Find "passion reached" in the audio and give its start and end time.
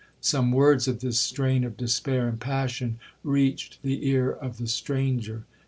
2.39-3.83